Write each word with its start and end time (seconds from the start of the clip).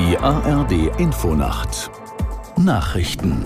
ARD 0.00 0.98
Infonacht 0.98 1.90
Nachrichten 2.56 3.44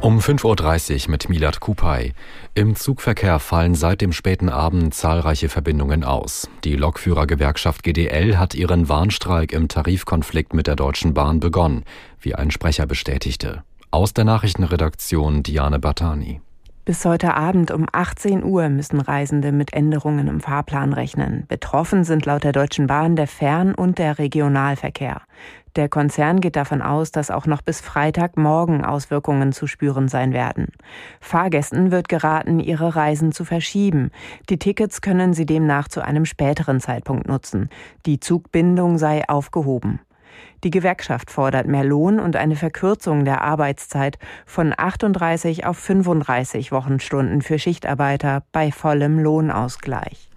um 0.00 0.18
5.30 0.20 1.04
Uhr 1.04 1.10
mit 1.10 1.28
Milad 1.28 1.60
Kupay. 1.60 2.12
Im 2.54 2.74
Zugverkehr 2.74 3.40
fallen 3.40 3.74
seit 3.74 4.00
dem 4.00 4.12
späten 4.12 4.48
Abend 4.48 4.94
zahlreiche 4.94 5.50
Verbindungen 5.50 6.02
aus. 6.02 6.48
Die 6.64 6.76
Lokführergewerkschaft 6.76 7.82
GDL 7.82 8.38
hat 8.38 8.54
ihren 8.54 8.88
Warnstreik 8.88 9.52
im 9.52 9.68
Tarifkonflikt 9.68 10.54
mit 10.54 10.66
der 10.66 10.76
Deutschen 10.76 11.12
Bahn 11.12 11.40
begonnen, 11.40 11.84
wie 12.20 12.34
ein 12.34 12.50
Sprecher 12.50 12.86
bestätigte. 12.86 13.64
Aus 13.90 14.14
der 14.14 14.24
Nachrichtenredaktion 14.24 15.42
Diane 15.42 15.78
Batani. 15.78 16.40
Bis 16.86 17.06
heute 17.06 17.32
Abend 17.32 17.70
um 17.70 17.86
18 17.90 18.44
Uhr 18.44 18.68
müssen 18.68 19.00
Reisende 19.00 19.52
mit 19.52 19.72
Änderungen 19.72 20.28
im 20.28 20.40
Fahrplan 20.40 20.92
rechnen. 20.92 21.46
Betroffen 21.48 22.04
sind 22.04 22.26
laut 22.26 22.44
der 22.44 22.52
Deutschen 22.52 22.88
Bahn 22.88 23.16
der 23.16 23.26
Fern- 23.26 23.74
und 23.74 23.96
der 23.96 24.18
Regionalverkehr. 24.18 25.22
Der 25.76 25.88
Konzern 25.88 26.42
geht 26.42 26.56
davon 26.56 26.82
aus, 26.82 27.10
dass 27.10 27.30
auch 27.30 27.46
noch 27.46 27.62
bis 27.62 27.80
Freitagmorgen 27.80 28.84
Auswirkungen 28.84 29.52
zu 29.52 29.66
spüren 29.66 30.08
sein 30.08 30.34
werden. 30.34 30.68
Fahrgästen 31.20 31.90
wird 31.90 32.10
geraten, 32.10 32.60
ihre 32.60 32.94
Reisen 32.94 33.32
zu 33.32 33.46
verschieben. 33.46 34.10
Die 34.50 34.58
Tickets 34.58 35.00
können 35.00 35.32
sie 35.32 35.46
demnach 35.46 35.88
zu 35.88 36.04
einem 36.04 36.26
späteren 36.26 36.80
Zeitpunkt 36.80 37.26
nutzen. 37.26 37.70
Die 38.04 38.20
Zugbindung 38.20 38.98
sei 38.98 39.26
aufgehoben. 39.26 40.00
Die 40.62 40.70
Gewerkschaft 40.70 41.30
fordert 41.30 41.66
mehr 41.66 41.84
Lohn 41.84 42.18
und 42.18 42.36
eine 42.36 42.56
Verkürzung 42.56 43.24
der 43.24 43.42
Arbeitszeit 43.42 44.18
von 44.46 44.72
38 44.76 45.66
auf 45.66 45.78
35 45.78 46.72
Wochenstunden 46.72 47.42
für 47.42 47.58
Schichtarbeiter 47.58 48.42
bei 48.52 48.72
vollem 48.72 49.18
Lohnausgleich. 49.18 50.30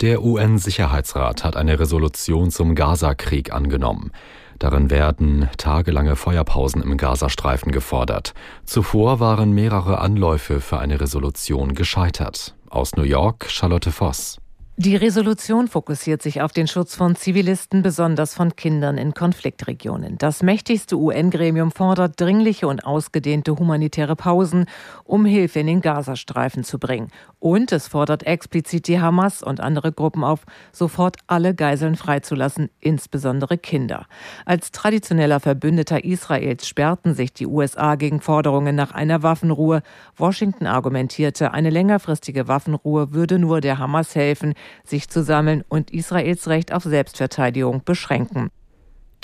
Der 0.00 0.22
UN-Sicherheitsrat 0.22 1.42
hat 1.42 1.56
eine 1.56 1.80
Resolution 1.80 2.52
zum 2.52 2.76
Gaza-Krieg 2.76 3.52
angenommen. 3.52 4.12
Darin 4.60 4.90
werden 4.90 5.48
tagelange 5.56 6.14
Feuerpausen 6.14 6.82
im 6.82 6.96
Gazastreifen 6.96 7.72
gefordert. 7.72 8.32
Zuvor 8.64 9.18
waren 9.18 9.52
mehrere 9.52 9.98
Anläufe 9.98 10.60
für 10.60 10.78
eine 10.78 11.00
Resolution 11.00 11.74
gescheitert. 11.74 12.54
Aus 12.70 12.94
New 12.94 13.02
York 13.02 13.46
Charlotte 13.48 13.90
Voss. 13.90 14.38
Die 14.80 14.94
Resolution 14.94 15.66
fokussiert 15.66 16.22
sich 16.22 16.40
auf 16.40 16.52
den 16.52 16.68
Schutz 16.68 16.94
von 16.94 17.16
Zivilisten, 17.16 17.82
besonders 17.82 18.36
von 18.36 18.54
Kindern 18.54 18.96
in 18.96 19.12
Konfliktregionen. 19.12 20.18
Das 20.18 20.44
mächtigste 20.44 20.96
UN-Gremium 20.96 21.72
fordert 21.72 22.20
dringliche 22.20 22.68
und 22.68 22.86
ausgedehnte 22.86 23.56
humanitäre 23.56 24.14
Pausen, 24.14 24.66
um 25.02 25.24
Hilfe 25.24 25.58
in 25.58 25.66
den 25.66 25.80
Gazastreifen 25.80 26.62
zu 26.62 26.78
bringen. 26.78 27.08
Und 27.40 27.72
es 27.72 27.88
fordert 27.88 28.24
explizit 28.24 28.86
die 28.86 29.00
Hamas 29.00 29.42
und 29.42 29.58
andere 29.58 29.90
Gruppen 29.90 30.22
auf, 30.22 30.44
sofort 30.70 31.16
alle 31.26 31.56
Geiseln 31.56 31.96
freizulassen, 31.96 32.70
insbesondere 32.78 33.58
Kinder. 33.58 34.06
Als 34.44 34.70
traditioneller 34.70 35.40
Verbündeter 35.40 36.04
Israels 36.04 36.68
sperrten 36.68 37.14
sich 37.14 37.32
die 37.32 37.48
USA 37.48 37.96
gegen 37.96 38.20
Forderungen 38.20 38.76
nach 38.76 38.92
einer 38.92 39.24
Waffenruhe. 39.24 39.82
Washington 40.16 40.68
argumentierte, 40.68 41.52
eine 41.52 41.70
längerfristige 41.70 42.46
Waffenruhe 42.46 43.12
würde 43.12 43.40
nur 43.40 43.60
der 43.60 43.78
Hamas 43.78 44.14
helfen, 44.14 44.54
sich 44.84 45.08
zu 45.08 45.22
sammeln 45.22 45.64
und 45.68 45.90
Israels 45.90 46.48
Recht 46.48 46.72
auf 46.72 46.84
Selbstverteidigung 46.84 47.82
beschränken. 47.84 48.50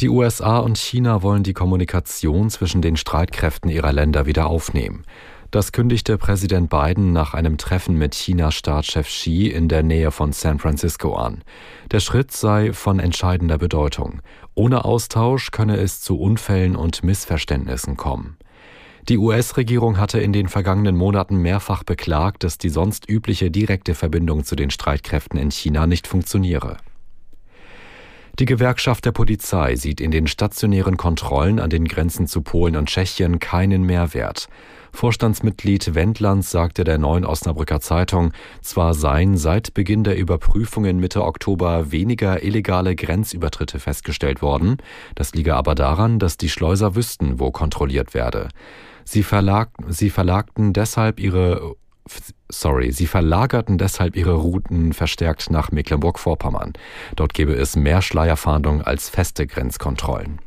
Die 0.01 0.09
USA 0.09 0.59
und 0.59 0.77
China 0.77 1.23
wollen 1.23 1.45
die 1.45 1.53
Kommunikation 1.53 2.51
zwischen 2.51 2.83
den 2.83 2.97
Streitkräften 2.97 3.70
ihrer 3.70 3.92
Länder 3.92 4.27
wieder 4.27 4.47
aufnehmen. 4.47 5.05
Das 5.53 5.70
kündigte 5.70 6.19
Präsident 6.19 6.69
Biden 6.69 7.12
nach 7.12 7.33
einem 7.33 7.59
Treffen 7.59 7.97
mit 7.97 8.14
Chinas 8.14 8.56
Staatschef 8.56 9.06
Xi 9.06 9.47
in 9.47 9.69
der 9.69 9.84
Nähe 9.84 10.11
von 10.11 10.33
San 10.33 10.59
Francisco 10.59 11.14
an. 11.14 11.45
Der 11.92 12.01
Schritt 12.01 12.33
sei 12.33 12.73
von 12.73 12.98
entscheidender 12.98 13.56
Bedeutung. 13.56 14.20
Ohne 14.56 14.84
Austausch 14.84 15.53
könne 15.53 15.77
es 15.77 16.01
zu 16.01 16.19
Unfällen 16.19 16.74
und 16.74 17.05
Missverständnissen 17.05 17.96
kommen. 17.96 18.36
Die 19.11 19.19
US-Regierung 19.19 19.98
hatte 19.98 20.19
in 20.19 20.33
den 20.33 20.48
vergangenen 20.48 20.97
Monaten 20.97 21.37
mehrfach 21.37 21.85
beklagt, 21.85 22.42
dass 22.42 22.57
die 22.57 22.70
sonst 22.70 23.07
übliche 23.07 23.51
direkte 23.51 23.95
Verbindung 23.95 24.45
zu 24.45 24.57
den 24.57 24.70
Streitkräften 24.70 25.39
in 25.39 25.51
China 25.51 25.87
nicht 25.87 26.07
funktioniere. 26.07 26.79
Die 28.40 28.46
Gewerkschaft 28.46 29.05
der 29.05 29.12
Polizei 29.12 29.77
sieht 29.77 30.00
in 30.00 30.11
den 30.11 30.27
stationären 30.27 30.96
Kontrollen 30.96 31.61
an 31.61 31.70
den 31.70 31.84
Grenzen 31.84 32.27
zu 32.27 32.42
Polen 32.42 32.74
und 32.74 32.89
Tschechien 32.89 33.39
keinen 33.39 33.84
Mehrwert. 33.84 34.48
Vorstandsmitglied 34.92 35.95
Wendlands 35.95 36.50
sagte 36.50 36.83
der 36.83 36.98
Neuen 36.98 37.24
Osnabrücker 37.24 37.80
Zeitung, 37.80 38.33
zwar 38.61 38.95
seien 38.95 39.36
seit 39.36 39.72
Beginn 39.74 40.02
der 40.02 40.17
Überprüfungen 40.17 40.98
Mitte 40.98 41.22
Oktober 41.22 41.92
weniger 41.92 42.42
illegale 42.42 42.96
Grenzübertritte 42.96 43.78
festgestellt 43.78 44.42
worden, 44.42 44.78
das 45.14 45.33
liege 45.33 45.55
aber 45.55 45.77
daran, 45.77 46.18
dass 46.18 46.36
die 46.36 46.48
Schleuser 46.48 46.96
wüssten, 46.96 47.39
wo 47.39 47.52
kontrolliert 47.52 48.14
werde. 48.14 48.48
Sie, 49.05 49.22
verlag, 49.22 49.70
sie 49.89 50.11
verlagten 50.11 50.72
deshalb 50.72 51.20
ihre 51.20 51.77
sorry, 52.61 52.92
sie 52.92 53.07
verlagerten 53.07 53.79
deshalb 53.79 54.17
ihre 54.17 54.35
Routen 54.35 54.92
verstärkt 54.92 55.51
nach 55.51 55.70
Mecklenburg-Vorpommern. 55.70 56.73
Dort 57.17 57.35
gebe 57.35 57.55
es 57.55 57.77
mehr 57.77 58.03
Schleierfahndung 58.03 58.83
als 58.83 59.09
feste 59.09 59.47
Grenzkontrollen. 59.47 60.41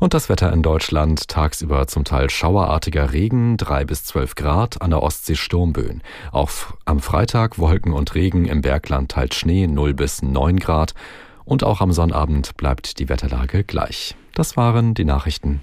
Und 0.00 0.12
das 0.12 0.28
Wetter 0.28 0.52
in 0.52 0.62
Deutschland 0.62 1.28
tagsüber 1.28 1.86
zum 1.86 2.04
Teil 2.04 2.28
schauerartiger 2.28 3.12
Regen, 3.12 3.56
3 3.56 3.84
bis 3.84 4.04
12 4.04 4.34
Grad, 4.34 4.82
an 4.82 4.90
der 4.90 5.02
Ostsee 5.02 5.36
Sturmböen. 5.36 6.02
Auch 6.32 6.50
am 6.84 7.00
Freitag 7.00 7.58
Wolken 7.58 7.92
und 7.92 8.14
Regen, 8.14 8.44
im 8.44 8.60
Bergland 8.60 9.12
teils 9.12 9.36
Schnee, 9.36 9.66
0 9.66 9.94
bis 9.94 10.22
9 10.22 10.58
Grad. 10.58 10.94
Und 11.44 11.62
auch 11.64 11.80
am 11.80 11.92
Sonnabend 11.92 12.56
bleibt 12.56 12.98
die 12.98 13.08
Wetterlage 13.08 13.64
gleich. 13.64 14.14
Das 14.34 14.56
waren 14.56 14.94
die 14.94 15.04
Nachrichten. 15.04 15.62